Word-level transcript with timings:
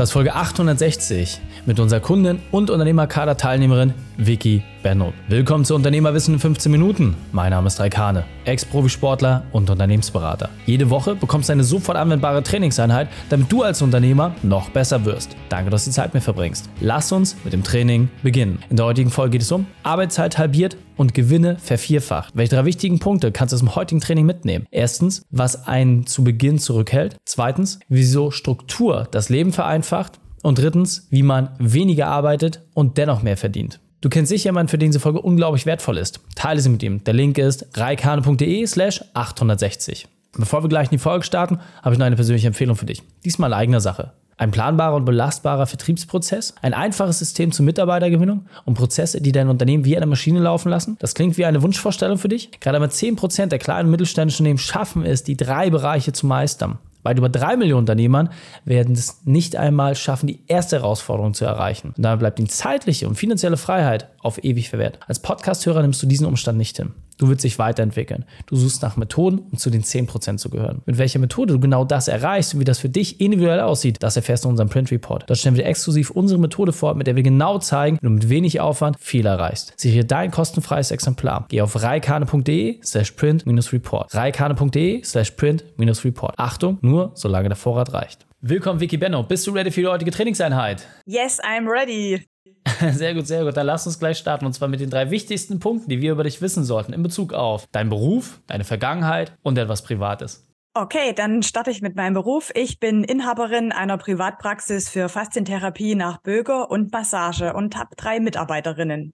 Das 0.00 0.08
ist 0.08 0.12
Folge 0.14 0.34
860 0.34 1.42
mit 1.66 1.78
unserer 1.78 2.00
Kundin 2.00 2.40
und 2.50 2.70
Unternehmerkader-Teilnehmerin 2.70 3.92
Vicky 4.16 4.62
Benno. 4.82 5.12
Willkommen 5.28 5.64
zu 5.64 5.74
Unternehmerwissen 5.74 6.34
in 6.34 6.40
15 6.40 6.72
Minuten. 6.72 7.16
Mein 7.32 7.50
Name 7.50 7.66
ist 7.66 7.78
Raikane, 7.80 8.24
Ex-Profisportler 8.44 9.44
und 9.52 9.68
Unternehmensberater. 9.68 10.48
Jede 10.66 10.90
Woche 10.90 11.14
bekommst 11.14 11.48
du 11.48 11.52
eine 11.52 11.64
sofort 11.64 11.98
anwendbare 11.98 12.42
Trainingseinheit, 12.42 13.08
damit 13.28 13.52
du 13.52 13.62
als 13.62 13.82
Unternehmer 13.82 14.34
noch 14.42 14.70
besser 14.70 15.04
wirst. 15.04 15.36
Danke, 15.48 15.70
dass 15.70 15.84
du 15.84 15.90
die 15.90 15.94
Zeit 15.94 16.14
mir 16.14 16.20
verbringst. 16.20 16.68
Lass 16.80 17.12
uns 17.12 17.36
mit 17.44 17.52
dem 17.52 17.62
Training 17.62 18.08
beginnen. 18.22 18.62
In 18.70 18.76
der 18.76 18.86
heutigen 18.86 19.10
Folge 19.10 19.32
geht 19.32 19.42
es 19.42 19.52
um 19.52 19.66
Arbeitszeit 19.82 20.38
halbiert 20.38 20.76
und 20.96 21.14
Gewinne 21.14 21.58
vervierfacht. 21.58 22.32
Welche 22.34 22.56
drei 22.56 22.64
wichtigen 22.64 22.98
Punkte 22.98 23.32
kannst 23.32 23.52
du 23.52 23.56
aus 23.56 23.60
dem 23.60 23.74
heutigen 23.74 24.00
Training 24.00 24.26
mitnehmen? 24.26 24.66
Erstens, 24.70 25.22
was 25.30 25.66
einen 25.66 26.06
zu 26.06 26.24
Beginn 26.24 26.58
zurückhält. 26.58 27.16
Zweitens, 27.24 27.80
wieso 27.88 28.30
Struktur 28.30 29.08
das 29.10 29.28
Leben 29.28 29.52
vereinfacht. 29.52 30.20
Und 30.42 30.58
drittens, 30.58 31.06
wie 31.10 31.22
man 31.22 31.50
weniger 31.58 32.06
arbeitet 32.06 32.62
und 32.72 32.96
dennoch 32.96 33.22
mehr 33.22 33.36
verdient. 33.36 33.78
Du 34.00 34.08
kennst 34.08 34.30
sicher 34.30 34.46
jemanden, 34.46 34.70
für 34.70 34.78
den 34.78 34.90
diese 34.90 35.00
Folge 35.00 35.20
unglaublich 35.20 35.66
wertvoll 35.66 35.98
ist. 35.98 36.20
Teile 36.34 36.60
sie 36.60 36.70
mit 36.70 36.82
ihm. 36.82 37.04
Der 37.04 37.12
Link 37.12 37.36
ist 37.36 37.66
reikane.de 37.74 38.66
slash 38.66 39.04
860. 39.12 40.08
Bevor 40.32 40.64
wir 40.64 40.68
gleich 40.68 40.86
in 40.86 40.92
die 40.96 40.98
Folge 40.98 41.24
starten, 41.24 41.58
habe 41.82 41.94
ich 41.94 41.98
noch 41.98 42.06
eine 42.06 42.16
persönliche 42.16 42.46
Empfehlung 42.46 42.76
für 42.76 42.86
dich. 42.86 43.02
Diesmal 43.24 43.52
eigener 43.52 43.80
Sache. 43.80 44.12
Ein 44.38 44.52
planbarer 44.52 44.96
und 44.96 45.04
belastbarer 45.04 45.66
Vertriebsprozess, 45.66 46.54
ein 46.62 46.72
einfaches 46.72 47.18
System 47.18 47.52
zur 47.52 47.66
Mitarbeitergewinnung 47.66 48.46
und 48.64 48.72
Prozesse, 48.72 49.20
die 49.20 49.32
dein 49.32 49.50
Unternehmen 49.50 49.84
wie 49.84 49.98
eine 49.98 50.06
Maschine 50.06 50.40
laufen 50.40 50.70
lassen. 50.70 50.96
Das 50.98 51.14
klingt 51.14 51.36
wie 51.36 51.44
eine 51.44 51.60
Wunschvorstellung 51.60 52.16
für 52.16 52.28
dich. 52.28 52.50
Gerade 52.58 52.76
einmal 52.76 52.88
10% 52.88 53.46
der 53.46 53.58
kleinen 53.58 53.88
und 53.88 53.90
mittelständischen 53.90 54.44
Unternehmen 54.44 54.58
schaffen 54.58 55.04
es, 55.04 55.24
die 55.24 55.36
drei 55.36 55.68
Bereiche 55.68 56.14
zu 56.14 56.26
meistern. 56.26 56.78
Weit 57.02 57.18
über 57.18 57.28
drei 57.28 57.56
Millionen 57.56 57.80
Unternehmern 57.80 58.30
werden 58.64 58.94
es 58.94 59.22
nicht 59.24 59.56
einmal 59.56 59.94
schaffen, 59.94 60.26
die 60.26 60.40
erste 60.46 60.76
Herausforderung 60.76 61.34
zu 61.34 61.44
erreichen. 61.44 61.94
Und 61.96 62.02
damit 62.04 62.20
bleibt 62.20 62.38
die 62.38 62.44
zeitliche 62.44 63.08
und 63.08 63.16
finanzielle 63.16 63.56
Freiheit 63.56 64.08
auf 64.20 64.42
ewig 64.44 64.68
verwehrt. 64.68 64.98
Als 65.06 65.20
Podcasthörer 65.20 65.82
nimmst 65.82 66.02
du 66.02 66.06
diesen 66.06 66.26
Umstand 66.26 66.58
nicht 66.58 66.76
hin. 66.76 66.92
Du 67.20 67.28
willst 67.28 67.44
dich 67.44 67.58
weiterentwickeln. 67.58 68.24
Du 68.46 68.56
suchst 68.56 68.80
nach 68.80 68.96
Methoden, 68.96 69.40
um 69.52 69.58
zu 69.58 69.68
den 69.68 69.82
10% 69.82 70.38
zu 70.38 70.48
gehören. 70.48 70.80
Mit 70.86 70.96
welcher 70.96 71.18
Methode 71.18 71.52
du 71.52 71.60
genau 71.60 71.84
das 71.84 72.08
erreichst 72.08 72.54
und 72.54 72.60
wie 72.60 72.64
das 72.64 72.78
für 72.78 72.88
dich 72.88 73.20
individuell 73.20 73.60
aussieht, 73.60 73.98
das 74.02 74.16
erfährst 74.16 74.44
du 74.44 74.48
in 74.48 74.52
unserem 74.52 74.70
Print 74.70 74.90
Report. 74.90 75.24
Dort 75.28 75.38
stellen 75.38 75.54
wir 75.54 75.66
exklusiv 75.66 76.10
unsere 76.10 76.40
Methode 76.40 76.72
vor, 76.72 76.94
mit 76.94 77.06
der 77.06 77.16
wir 77.16 77.22
genau 77.22 77.58
zeigen, 77.58 77.98
wie 78.00 78.06
du 78.06 78.10
mit 78.10 78.30
wenig 78.30 78.58
Aufwand 78.58 78.96
viel 78.98 79.26
erreichst. 79.26 79.74
Sichere 79.76 80.06
dein 80.06 80.30
kostenfreies 80.30 80.92
Exemplar. 80.92 81.44
Geh 81.50 81.60
auf 81.60 81.82
reikane.de 81.82 82.80
slash 82.82 83.10
print-report. 83.10 84.14
reikane.de 84.14 85.04
slash 85.04 85.32
print-report. 85.32 86.38
Achtung, 86.38 86.78
nur 86.80 87.10
solange 87.16 87.48
der 87.48 87.56
Vorrat 87.56 87.92
reicht. 87.92 88.26
Willkommen, 88.40 88.80
Vicky 88.80 88.96
Benno. 88.96 89.24
Bist 89.24 89.46
du 89.46 89.50
ready 89.50 89.70
für 89.70 89.82
die 89.82 89.88
heutige 89.88 90.10
Trainingseinheit? 90.10 90.86
Yes, 91.04 91.38
I'm 91.42 91.68
ready. 91.70 92.29
Sehr 92.92 93.14
gut, 93.14 93.26
sehr 93.26 93.44
gut. 93.44 93.56
Dann 93.56 93.66
lass 93.66 93.86
uns 93.86 93.98
gleich 93.98 94.18
starten. 94.18 94.46
Und 94.46 94.52
zwar 94.54 94.68
mit 94.68 94.80
den 94.80 94.90
drei 94.90 95.10
wichtigsten 95.10 95.60
Punkten, 95.60 95.90
die 95.90 96.00
wir 96.00 96.12
über 96.12 96.24
dich 96.24 96.40
wissen 96.40 96.64
sollten 96.64 96.92
in 96.92 97.02
Bezug 97.02 97.32
auf 97.32 97.66
deinen 97.68 97.90
Beruf, 97.90 98.40
deine 98.46 98.64
Vergangenheit 98.64 99.36
und 99.42 99.58
etwas 99.58 99.82
Privates. 99.82 100.46
Okay, 100.72 101.12
dann 101.12 101.42
starte 101.42 101.70
ich 101.70 101.82
mit 101.82 101.96
meinem 101.96 102.14
Beruf. 102.14 102.52
Ich 102.54 102.78
bin 102.78 103.02
Inhaberin 103.02 103.72
einer 103.72 103.98
Privatpraxis 103.98 104.88
für 104.88 105.08
Faszientherapie 105.08 105.94
nach 105.94 106.22
Böger 106.22 106.70
und 106.70 106.92
Massage 106.92 107.52
und 107.52 107.76
habe 107.76 107.96
drei 107.96 108.20
Mitarbeiterinnen. 108.20 109.12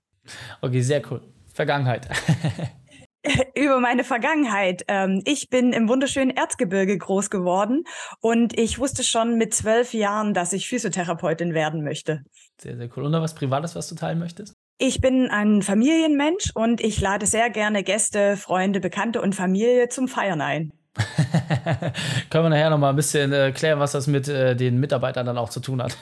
Okay, 0.61 0.83
sehr 0.83 1.03
cool. 1.11 1.23
Vergangenheit. 1.53 2.09
über 3.55 3.81
meine 3.81 4.05
Vergangenheit. 4.05 4.85
Ähm, 4.89 5.23
ich 5.25 5.49
bin 5.49 5.73
im 5.73 5.89
wunderschönen 5.89 6.31
Erzgebirge 6.31 6.97
groß 6.97 7.31
geworden 7.31 7.85
und 8.21 8.59
ich 8.59 8.79
wusste 8.79 9.03
schon 9.03 9.37
mit 9.37 9.55
zwölf 9.55 9.95
Jahren, 9.95 10.35
dass 10.35 10.53
ich 10.53 10.69
Physiotherapeutin 10.69 11.55
werden 11.55 11.83
möchte. 11.83 12.23
Sehr, 12.61 12.77
sehr 12.77 12.89
cool. 12.97 13.05
Und 13.05 13.13
noch 13.13 13.23
was 13.23 13.35
Privates, 13.35 13.75
was 13.75 13.89
du 13.89 13.95
teilen 13.95 14.19
möchtest? 14.19 14.55
Ich 14.79 15.01
bin 15.01 15.29
ein 15.31 15.63
Familienmensch 15.63 16.51
und 16.55 16.83
ich 16.83 17.01
lade 17.01 17.27
sehr 17.27 17.49
gerne 17.51 17.83
Gäste, 17.83 18.37
Freunde, 18.37 18.81
Bekannte 18.81 19.23
und 19.23 19.35
Familie 19.35 19.89
zum 19.89 20.07
Feiern 20.07 20.41
ein. 20.41 20.73
Können 22.31 22.45
wir 22.45 22.51
nachher 22.51 22.71
noch 22.71 22.79
mal 22.79 22.91
ein 22.91 22.97
bisschen 22.97 23.33
äh, 23.33 23.53
klären, 23.53 23.79
was 23.79 23.93
das 23.93 24.07
mit 24.07 24.29
äh, 24.29 24.57
den 24.57 24.79
Mitarbeitern 24.79 25.27
dann 25.27 25.39
auch 25.39 25.51
zu 25.51 25.61
tun 25.61 25.83
hat. 25.83 25.97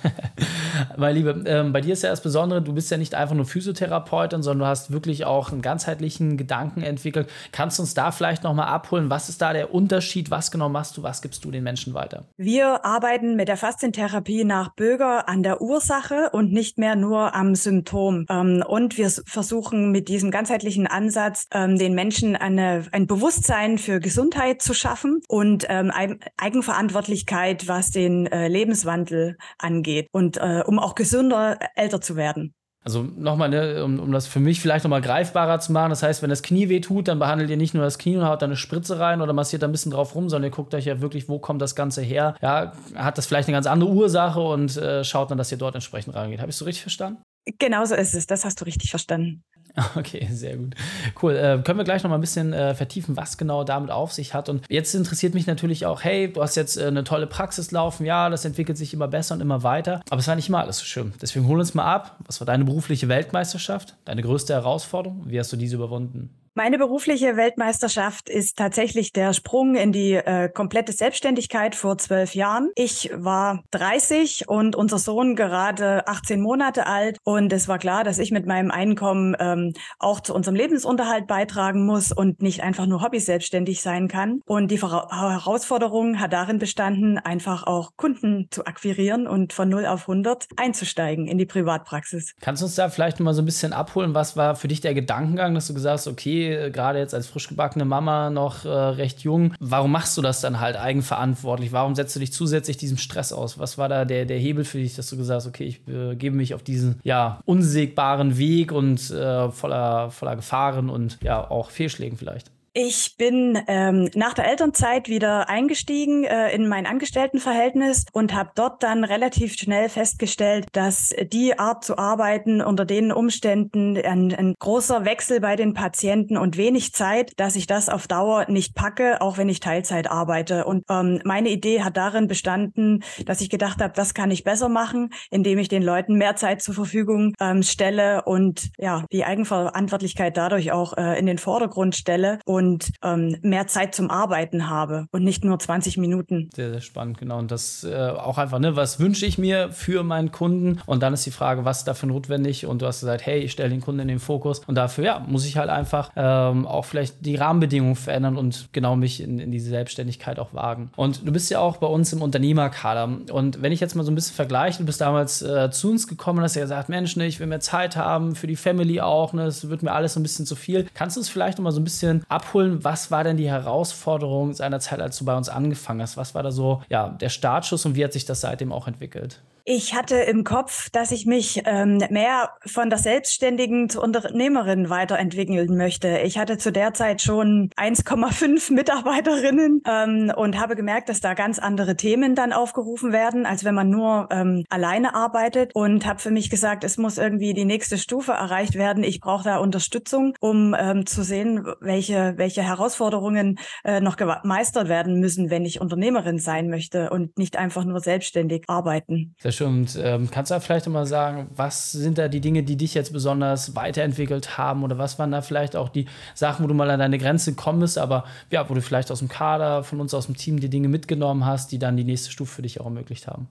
Meine 0.97 1.15
Liebe, 1.15 1.45
ähm, 1.47 1.73
bei 1.73 1.81
dir 1.81 1.93
ist 1.93 2.03
ja 2.03 2.11
das 2.11 2.23
Besondere, 2.23 2.63
du 2.63 2.73
bist 2.73 2.91
ja 2.91 2.97
nicht 2.97 3.15
einfach 3.15 3.35
nur 3.35 3.45
Physiotherapeutin, 3.45 4.43
sondern 4.43 4.61
du 4.61 4.67
hast 4.67 4.93
wirklich 4.93 5.25
auch 5.25 5.53
einen 5.53 5.63
ganzheitlichen 5.63 6.37
Gedanken 6.37 6.83
entwickelt. 6.83 7.29
Kannst 7.53 7.79
du 7.79 7.83
uns 7.83 7.95
da 7.95 8.13
vielleicht 8.13 8.45
noch 8.45 8.55
mal 8.55 8.67
abholen? 8.67 9.11
Was 9.11 9.29
ist 9.29 9.43
da 9.43 9.53
der 9.53 9.75
Unterschied? 9.75 10.31
Was 10.31 10.51
genau 10.51 10.69
machst 10.69 10.97
du? 10.97 11.03
Was 11.03 11.23
gibst 11.23 11.45
du 11.45 11.51
den 11.51 11.65
Menschen 11.65 11.95
weiter? 11.95 12.25
Wir 12.37 12.85
arbeiten 12.85 13.37
mit 13.37 13.49
der 13.49 13.57
Faszientherapie 13.57 14.45
nach 14.45 14.75
Bürger 14.75 15.29
an 15.29 15.43
der 15.43 15.61
Ursache 15.61 16.31
und 16.33 16.53
nicht 16.53 16.79
mehr 16.79 16.97
nur 16.97 17.35
am 17.35 17.55
Symptom. 17.55 18.27
Ähm, 18.29 18.63
und 18.67 18.97
wir 18.99 19.11
versuchen 19.11 19.93
mit 19.93 20.09
diesem 20.09 20.31
ganzheitlichen 20.31 20.87
Ansatz 20.87 21.47
ähm, 21.53 21.79
den 21.79 21.95
Menschen 21.95 22.37
eine, 22.37 22.87
ein 22.93 23.07
Bewusstsein 23.07 23.79
für 23.79 24.01
Gesundheit 24.01 24.63
zu 24.63 24.75
schaffen 24.75 25.23
und 25.29 25.67
ähm, 25.69 25.93
Eigenverantwortlichkeit, 26.37 27.69
was 27.69 27.91
den 27.91 28.27
äh, 28.27 28.49
Lebenswandel 28.49 29.37
angeht 29.59 30.09
und 30.13 30.37
äh, 30.37 30.63
um 30.67 30.79
auch 30.79 30.95
gesünder 30.95 31.59
äh, 31.61 31.67
älter 31.77 32.01
zu 32.01 32.17
werden. 32.17 32.55
Also 32.85 33.03
nochmal, 33.03 33.49
ne, 33.49 33.83
um, 33.83 33.99
um 33.99 34.13
das 34.13 34.27
für 34.27 34.41
mich 34.41 34.61
vielleicht 34.61 34.85
nochmal 34.85 35.01
greifbarer 35.01 35.59
zu 35.59 35.73
machen. 35.73 35.89
Das 35.89 36.03
heißt, 36.03 36.21
wenn 36.21 36.29
das 36.29 36.43
Knie 36.43 36.69
weh 36.69 36.81
tut, 36.81 37.09
dann 37.09 37.19
behandelt 37.19 37.49
ihr 37.49 37.57
nicht 37.57 37.73
nur 37.73 37.83
das 37.83 37.97
Knie 37.97 38.19
und 38.19 38.27
haut 38.27 38.43
da 38.43 38.47
eine 38.47 38.57
Spritze 38.57 39.01
rein 39.01 39.23
oder 39.23 39.33
massiert 39.33 39.63
da 39.63 39.67
ein 39.67 39.73
bisschen 39.73 39.91
drauf 39.91 40.15
rum, 40.15 40.29
sondern 40.29 40.51
ihr 40.51 40.55
guckt 40.55 40.75
euch 40.75 40.85
ja 40.85 41.01
wirklich, 41.01 41.27
wo 41.27 41.39
kommt 41.39 41.63
das 41.63 41.75
Ganze 41.75 42.03
her. 42.03 42.37
Ja, 42.43 42.73
hat 42.95 43.17
das 43.17 43.25
vielleicht 43.25 43.49
eine 43.49 43.57
ganz 43.57 43.67
andere 43.67 43.89
Ursache 43.89 44.41
und 44.41 44.77
äh, 44.77 45.03
schaut 45.03 45.31
dann, 45.31 45.39
dass 45.39 45.51
ihr 45.51 45.57
dort 45.57 45.75
entsprechend 45.75 46.15
reingeht. 46.15 46.41
Habe 46.41 46.51
ich 46.51 46.57
so 46.57 46.67
richtig 46.67 46.83
verstanden? 46.83 47.23
Genauso 47.59 47.95
ist 47.95 48.15
es. 48.15 48.27
Das 48.27 48.45
hast 48.45 48.61
du 48.61 48.67
richtig 48.67 48.91
verstanden. 48.91 49.45
Okay, 49.97 50.29
sehr 50.31 50.57
gut. 50.57 50.75
Cool. 51.21 51.37
Äh, 51.37 51.63
können 51.65 51.79
wir 51.79 51.85
gleich 51.85 52.03
noch 52.03 52.11
mal 52.11 52.17
ein 52.17 52.21
bisschen 52.21 52.53
äh, 52.53 52.75
vertiefen, 52.75 53.17
was 53.17 53.39
genau 53.39 53.65
damit 53.65 53.91
auf 53.91 54.13
sich 54.13 54.35
hat. 54.35 54.49
Und 54.49 54.65
jetzt 54.69 54.95
interessiert 54.95 55.35
mich 55.35 55.47
natürlich 55.47 55.87
auch, 55.87 56.03
hey, 56.05 56.33
du 56.33 56.43
hast 56.43 56.55
jetzt 56.57 56.77
äh, 56.77 56.87
eine 56.87 57.05
tolle 57.05 57.27
Praxis 57.27 57.71
laufen, 57.71 58.05
ja, 58.07 58.29
das 58.31 58.45
entwickelt 58.45 58.79
sich 58.79 58.95
immer 58.95 59.09
besser 59.09 59.35
und 59.35 59.41
immer 59.41 59.63
weiter. 59.63 60.01
Aber 60.11 60.21
es 60.21 60.29
war 60.29 60.37
nicht 60.37 60.49
immer 60.49 60.61
alles 60.61 60.79
so 60.79 60.85
schön. 60.85 61.13
Deswegen 61.21 61.47
hol 61.47 61.59
uns 61.59 61.75
mal 61.75 61.85
ab. 61.85 62.17
Was 62.27 62.41
war 62.41 62.47
deine 62.47 62.65
berufliche 62.65 63.09
Weltmeisterschaft? 63.09 63.97
Deine 64.05 64.23
größte 64.23 64.55
Herausforderung? 64.55 65.23
Wie 65.27 65.39
hast 65.39 65.53
du 65.53 65.57
diese 65.57 65.77
überwunden? 65.77 66.31
Meine 66.57 66.79
berufliche 66.79 67.37
Weltmeisterschaft 67.37 68.29
ist 68.29 68.57
tatsächlich 68.57 69.13
der 69.13 69.33
Sprung 69.33 69.75
in 69.75 69.91
die 69.91 70.13
äh, 70.13 70.49
komplette 70.49 70.93
Selbstständigkeit 70.93 71.75
vor 71.75 71.99
zwölf 71.99 72.37
Jahren. 72.37 72.71
Ich 72.77 73.11
war 73.13 73.65
30 73.73 74.49
und 74.49 74.77
unser 74.77 74.99
Sohn 74.99 75.35
gerade 75.35 76.07
18 76.07 76.41
Monate 76.41 76.87
alt 76.87 77.19
und 77.25 77.53
es 77.53 77.67
war 77.67 77.79
klar, 77.81 78.05
dass 78.05 78.21
ich 78.21 78.31
mit 78.31 78.47
meinem 78.47 78.71
Einkommen 78.71 79.35
ähm, 79.41 79.73
auch 79.99 80.21
zu 80.21 80.33
unserem 80.33 80.55
Lebensunterhalt 80.55 81.27
beitragen 81.27 81.87
muss 81.87 82.13
und 82.13 82.41
nicht 82.41 82.63
einfach 82.63 82.87
nur 82.87 83.03
Hobby 83.03 83.19
selbstständig 83.19 83.83
sein 83.83 84.07
kann. 84.07 84.41
Und 84.47 84.71
die 84.71 84.81
Herausforderung 84.81 86.21
hat 86.21 86.33
darin 86.33 86.61
bestanden, 86.61 87.19
einfach 87.19 87.67
auch 87.67 87.97
Kunden 87.97 88.47
zu 88.53 88.65
akquirieren 88.65 89.27
und 89.27 89.53
von 89.53 89.69
0 89.69 89.87
auf 89.87 90.03
100 90.03 90.47
einzusteigen 90.55 91.27
in 91.27 91.37
die 91.37 91.47
Privatpraxis. 91.47 92.37
Kannst 92.41 92.63
du 92.63 92.67
uns 92.67 92.77
da 92.77 92.91
vielleicht 92.91 93.19
mal 93.19 93.35
so 93.35 93.43
ein 93.43 93.45
bisschen 93.45 93.73
abholen? 93.73 94.15
Was 94.15 94.37
war 94.37 94.55
für 94.55 94.69
dich 94.69 94.81
der 94.81 94.95
Gedankengang, 94.95 95.53
dass 95.53 95.67
du 95.67 95.75
gesagt 95.75 95.95
hast, 95.95 96.07
okay, 96.07 96.44
äh, 96.49 96.71
gerade 96.71 96.99
jetzt 96.99 97.15
als 97.15 97.27
frisch 97.27 97.49
gebackene 97.49 97.85
Mama 97.85 98.31
noch 98.31 98.65
äh, 98.65 98.69
recht 98.69 99.21
jung, 99.21 99.55
warum 99.61 99.93
machst 99.93 100.17
du 100.17 100.23
das 100.23 100.41
dann 100.41 100.61
halt 100.61 100.77
eigenverantwortlich? 100.77 101.73
Warum 101.73 101.95
setzt 101.95 102.15
du 102.17 102.21
dich 102.21 102.33
zusätzlich 102.33 102.77
diesem 102.77 102.97
Stress 102.97 103.33
aus? 103.33 103.59
Was 103.59 103.79
war 103.79 103.89
da 103.89 104.05
der, 104.05 104.25
der 104.25 104.39
Hebel 104.39 104.65
für 104.65 104.79
dich, 104.79 104.95
dass 104.95 105.09
du 105.09 105.17
gesagt 105.17 105.37
hast, 105.37 105.47
okay, 105.47 105.65
ich 105.65 105.89
äh, 105.89 106.17
gebe 106.17 106.37
mich 106.37 106.55
auf 106.55 106.63
diesen 106.63 107.01
ja, 107.03 107.41
unsägbaren 107.45 108.39
Weg 108.39 108.73
und 108.73 109.11
äh, 109.11 109.51
voller, 109.51 110.11
voller 110.11 110.37
Gefahren 110.37 110.91
und 110.91 111.19
ja 111.23 111.51
auch 111.51 111.71
Fehlschlägen 111.71 112.19
vielleicht? 112.19 112.54
Ich 112.77 113.15
bin 113.17 113.57
ähm, 113.69 114.11
nach 114.17 114.35
der 114.35 114.49
Elternzeit 114.49 115.09
wieder 115.09 115.49
eingestiegen 115.49 116.25
äh, 116.25 116.53
in 116.53 116.67
mein 116.67 116.87
Angestelltenverhältnis 116.87 118.05
und 118.13 118.35
habe 118.35 118.51
dort 118.57 118.83
dann 118.83 119.05
relativ 119.05 119.55
schnell 119.55 119.89
festgestellt, 119.89 120.67
dass 120.73 121.15
die 121.33 121.57
Art 121.57 121.85
zu 121.85 121.99
arbeiten 121.99 122.61
unter 122.61 122.85
den 122.85 123.13
Umständen 123.13 123.97
ein, 123.97 124.35
ein 124.35 124.57
großer 124.59 125.05
Wechsel 125.05 125.39
bei 125.39 125.55
den 125.55 125.73
Patienten 125.73 126.37
und 126.37 126.57
wenig 126.57 126.93
Zeit, 126.93 127.35
dass 127.37 127.55
ich 127.55 127.69
das 127.69 127.89
auf 127.89 128.09
Dauer 128.09 128.47
nicht 128.49 128.75
packe, 128.75 129.21
auch 129.21 129.39
wenn 129.39 129.49
ich 129.49 129.61
Teilzeit 129.61 130.11
arbeite. 130.11 130.65
Und 130.65 130.83
ähm, 130.91 131.21
meine 131.25 131.51
Idee 131.51 131.85
hat 131.85 131.97
darin 131.97 132.27
bestanden, 132.27 133.05
dass 133.25 133.41
ich 133.41 133.51
gedacht 133.51 133.81
habe, 133.81 133.93
das 133.95 134.15
kann 134.15 134.33
ich 134.33 134.43
besser 134.43 134.69
machen, 134.69 135.11
indem 135.31 135.61
ich 135.61 135.69
den 135.69 135.85
Leuten 135.85 136.17
mehr 136.17 136.35
Zeit 136.35 136.61
zur 136.61 136.75
Verfügung 136.75 137.35
ähm, 137.39 137.63
stelle 137.63 138.25
und 138.25 138.71
ja 138.79 139.05
die 139.13 139.25
Eigenverantwortlichkeit 139.25 140.37
dadurch 140.37 140.73
auch 140.73 140.97
äh, 140.97 141.17
in 141.21 141.27
den 141.27 141.39
Vordergrund 141.39 141.95
stelle. 141.95 142.41
Und 142.45 142.64
und 142.65 142.91
ähm, 143.03 143.37
mehr 143.43 143.67
Zeit 143.67 143.95
zum 143.95 144.11
Arbeiten 144.11 144.69
habe 144.69 145.07
und 145.13 145.23
nicht 145.23 145.45
nur 145.45 145.59
20 145.59 145.99
Minuten. 145.99 146.49
Sehr, 146.55 146.71
sehr 146.71 146.81
spannend, 146.81 147.19
genau. 147.19 147.39
Und 147.39 147.51
das 147.51 147.85
äh, 147.85 147.95
auch 147.95 148.39
einfach, 148.39 148.59
ne, 148.59 148.75
was 148.77 148.99
wünsche 148.99 149.27
ich 149.27 149.39
mir 149.39 149.71
für 149.71 150.03
meinen 150.03 150.33
Kunden? 150.33 150.81
Und 150.87 151.03
dann 151.03 151.13
ist 151.13 151.27
die 151.27 151.31
Frage, 151.31 151.65
was 151.65 151.79
ist 151.79 151.85
dafür 151.89 152.09
notwendig? 152.09 152.67
Und 152.67 152.81
du 152.81 152.87
hast 152.87 153.01
gesagt, 153.01 153.27
hey, 153.27 153.41
ich 153.41 153.53
stelle 153.53 153.71
den 153.71 153.81
Kunden 153.81 154.01
in 154.01 154.09
den 154.09 154.19
Fokus. 154.19 154.61
Und 154.67 154.77
dafür, 154.77 155.05
ja, 155.05 155.19
muss 155.27 155.45
ich 155.47 155.57
halt 155.57 155.69
einfach 155.69 156.11
ähm, 156.17 156.67
auch 156.67 156.85
vielleicht 156.87 157.25
die 157.27 157.37
Rahmenbedingungen 157.37 157.97
verändern 157.97 158.37
und 158.37 158.69
genau 158.73 158.97
mich 158.97 159.23
in, 159.23 159.39
in 159.39 159.51
diese 159.51 159.71
Selbstständigkeit 159.71 160.39
auch 160.39 160.55
wagen. 160.55 160.91
Und 160.97 161.27
du 161.27 161.33
bist 161.33 161.51
ja 161.51 161.61
auch 161.61 161.77
bei 161.77 161.87
uns 161.87 162.13
im 162.13 162.23
Unternehmerkader. 162.23 163.05
Und 163.31 163.63
wenn 163.63 163.73
ich 163.73 163.81
jetzt 163.81 163.95
mal 163.95 164.05
so 164.05 164.11
ein 164.11 164.15
bisschen 164.15 164.37
vergleiche, 164.37 164.79
du 164.79 164.87
bist 164.87 165.01
damals 165.01 165.43
äh, 165.43 165.71
zu 165.71 165.91
uns 165.91 166.09
gekommen 166.09 166.43
hast 166.43 166.57
ja 166.57 166.63
gesagt, 166.63 166.89
Mensch, 166.89 167.17
ne, 167.17 167.27
ich 167.27 167.41
will 167.41 167.47
mehr 167.47 167.61
Zeit 167.61 167.97
haben, 167.97 168.35
für 168.35 168.47
die 168.47 168.57
Family 168.57 169.01
auch, 169.01 169.33
ne, 169.33 169.45
es 169.45 169.69
wird 169.69 169.83
mir 169.83 169.93
alles 169.93 170.15
so 170.15 170.21
ein 170.21 170.23
bisschen 170.23 170.47
zu 170.47 170.57
viel. 170.57 170.87
Kannst 170.95 171.17
du 171.17 171.21
uns 171.21 171.29
vielleicht 171.29 171.59
noch 171.59 171.65
mal 171.65 171.73
so 171.73 171.81
ein 171.81 171.85
bisschen 171.85 172.23
abholen, 172.29 172.54
was 172.55 173.11
war 173.11 173.25
denn 173.25 173.37
die 173.37 173.49
Herausforderung 173.49 174.53
seinerzeit, 174.53 175.01
als 175.01 175.19
du 175.19 175.25
bei 175.25 175.37
uns 175.37 175.49
angefangen 175.49 176.01
hast? 176.01 176.17
Was 176.17 176.35
war 176.35 176.43
da 176.43 176.51
so, 176.51 176.83
ja, 176.89 177.09
der 177.09 177.29
Startschuss 177.29 177.85
und 177.87 177.97
wie 177.97 178.05
hat 178.05 178.13
sich 178.13 178.25
das 178.25 178.41
seitdem 178.41 178.73
auch 178.73 178.87
entwickelt? 178.89 179.43
Ich 179.67 179.95
hatte 179.95 180.17
im 180.17 180.45
Kopf, 180.45 180.91
dass 180.91 181.11
ich 181.11 181.25
mich 181.25 181.63
ähm, 181.65 181.97
mehr 182.11 182.51
von 182.67 182.91
der 182.91 182.99
Selbstständigen 182.99 183.89
zur 183.89 184.03
Unternehmerin 184.03 184.91
weiterentwickeln 184.91 185.75
möchte. 185.79 186.19
Ich 186.19 186.37
hatte 186.37 186.59
zu 186.59 186.71
der 186.71 186.93
Zeit 186.93 187.23
schon 187.23 187.71
1,5 187.79 188.75
Mitarbeiterinnen 188.75 189.81
ähm, 189.89 190.31
und 190.37 190.61
habe 190.61 190.77
gemerkt, 190.77 191.09
dass 191.09 191.23
da 191.23 191.33
ganz 191.33 191.59
andere 191.59 191.97
Themen 191.97 192.35
dann 192.35 192.53
aufgerufen 192.53 193.11
werden, 193.11 193.47
als 193.47 193.65
wenn 193.65 193.75
man 193.75 193.89
nur 193.89 194.29
ähm, 194.31 194.65
alleine 194.69 195.15
arbeitet. 195.15 195.75
Und 195.75 196.05
habe 196.05 196.21
für 196.21 196.31
mich 196.31 196.51
gesagt, 196.51 196.85
es 196.85 196.99
muss 196.99 197.17
irgendwie 197.17 197.55
die 197.55 197.65
nächste 197.65 197.97
Stufe 197.97 198.33
erreicht 198.33 198.75
werden. 198.75 199.03
Ich 199.03 199.21
brauche 199.21 199.45
da 199.45 199.57
Unterstützung, 199.57 200.35
um 200.41 200.77
ähm, 200.79 201.07
zu 201.07 201.25
sehen, 201.25 201.67
welche, 201.81 202.35
welche 202.37 202.63
Herausforderungen 202.63 203.59
äh, 203.83 204.03
noch 204.03 204.17
gemeistert 204.17 204.91
werden 204.91 205.21
müssen, 205.21 205.49
wenn 205.49 205.65
ich 205.65 205.81
Unternehmerin 205.81 206.39
sein 206.39 206.69
möchte 206.69 207.09
und 207.09 207.39
nicht 207.39 207.57
einfach 207.57 207.87
nur 207.87 208.01
selbstständig 208.01 208.65
arbeiten. 208.67 209.35
Sehr 209.41 209.54
schön. 209.55 209.69
Und 209.69 209.99
ähm, 210.03 210.31
kannst 210.31 210.51
du 210.51 210.55
da 210.55 210.61
vielleicht 210.61 210.87
mal 210.89 211.07
sagen, 211.07 211.49
was 211.57 211.93
sind 211.93 212.19
da 212.19 212.29
die 212.29 212.41
Dinge, 212.41 212.63
die 212.63 212.77
dich 212.77 212.95
jetzt 212.95 213.13
besonders 213.13 213.75
weiterentwickelt 213.75 214.59
haben? 214.59 214.85
Oder 214.85 214.99
was 214.99 215.19
waren 215.19 215.31
da 215.31 215.43
vielleicht 215.43 215.77
auch 215.77 215.89
die 215.89 216.07
Sachen, 216.35 216.65
wo 216.65 216.69
du 216.69 216.75
mal 216.75 216.91
an 216.91 216.99
deine 216.99 217.19
Grenze 217.19 217.53
gekommen 217.53 217.81
bist, 217.81 217.99
aber 217.99 218.25
ja, 218.51 218.69
wo 218.69 218.75
du 218.75 218.83
vielleicht 218.83 219.11
aus 219.11 219.21
dem 219.21 219.29
Kader, 219.29 219.85
von 219.85 220.01
uns 220.01 220.15
aus 220.15 220.27
dem 220.27 220.37
Team 220.37 220.61
die 220.61 220.69
Dinge 220.69 220.89
mitgenommen 220.89 221.47
hast, 221.47 221.73
die 221.73 221.79
dann 221.79 221.97
die 221.97 222.05
nächste 222.05 222.31
Stufe 222.31 222.57
für 222.57 222.63
dich 222.63 222.81
auch 222.81 222.87
ermöglicht 222.87 223.27
haben? 223.27 223.49